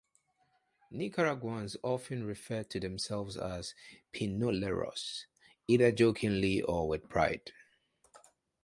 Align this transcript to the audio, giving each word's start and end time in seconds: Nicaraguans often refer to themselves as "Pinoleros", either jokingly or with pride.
Nicaraguans 0.89 1.77
often 1.83 2.23
refer 2.25 2.63
to 2.63 2.79
themselves 2.79 3.37
as 3.37 3.75
"Pinoleros", 4.11 5.25
either 5.67 5.91
jokingly 5.91 6.59
or 6.63 6.87
with 6.87 7.07
pride. 7.07 7.51